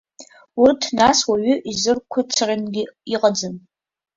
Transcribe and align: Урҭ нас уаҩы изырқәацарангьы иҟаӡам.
Урҭ 0.63 0.81
нас 0.97 1.19
уаҩы 1.29 1.55
изырқәацарангьы 1.71 2.83
иҟаӡам. 3.13 3.55